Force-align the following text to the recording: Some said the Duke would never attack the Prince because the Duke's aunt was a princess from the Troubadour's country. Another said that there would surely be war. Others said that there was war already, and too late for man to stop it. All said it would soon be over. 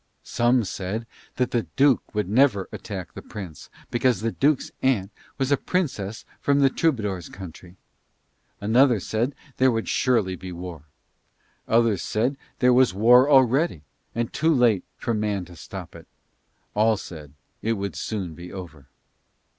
Some 0.23 0.63
said 0.63 1.05
the 1.35 1.67
Duke 1.75 2.15
would 2.15 2.27
never 2.27 2.67
attack 2.71 3.13
the 3.13 3.21
Prince 3.21 3.69
because 3.91 4.19
the 4.21 4.31
Duke's 4.31 4.71
aunt 4.81 5.11
was 5.37 5.51
a 5.51 5.57
princess 5.57 6.25
from 6.39 6.57
the 6.59 6.71
Troubadour's 6.71 7.29
country. 7.29 7.75
Another 8.59 8.99
said 8.99 9.29
that 9.33 9.57
there 9.57 9.69
would 9.69 9.87
surely 9.87 10.35
be 10.35 10.51
war. 10.51 10.85
Others 11.67 12.01
said 12.01 12.31
that 12.33 12.39
there 12.57 12.73
was 12.73 12.95
war 12.95 13.29
already, 13.29 13.83
and 14.15 14.33
too 14.33 14.51
late 14.51 14.83
for 14.97 15.13
man 15.13 15.45
to 15.45 15.55
stop 15.55 15.93
it. 15.95 16.07
All 16.73 16.97
said 16.97 17.33
it 17.61 17.73
would 17.73 17.95
soon 17.95 18.33
be 18.33 18.51
over. 18.51 18.87